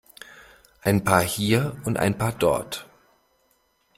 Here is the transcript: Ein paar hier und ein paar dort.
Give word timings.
Ein 0.81 1.03
paar 1.03 1.21
hier 1.21 1.75
und 1.85 1.97
ein 1.97 2.17
paar 2.17 2.31
dort. 2.31 2.87